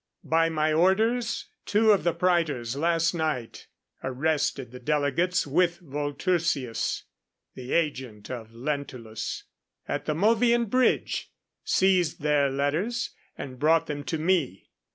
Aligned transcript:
By 0.23 0.49
my 0.49 0.73
orders, 0.73 1.45
two 1.67 1.91
of 1.91 2.03
the 2.03 2.11
praetors 2.15 2.75
last 2.75 3.13
night 3.13 3.67
arrested 4.03 4.71
the 4.71 4.79
delegates 4.79 5.45
with 5.45 5.77
Volturcius, 5.79 7.03
the 7.53 7.73
agent 7.73 8.31
of 8.31 8.51
Lentulus, 8.51 9.43
at 9.87 10.05
the 10.05 10.15
Mulvian 10.15 10.65
Bridge, 10.65 11.29
seized 11.63 12.19
their 12.19 12.49
letters 12.49 13.11
and 13.37 13.59
brought 13.59 13.85
them 13.85 14.03
to 14.05 14.17
me. 14.17 14.71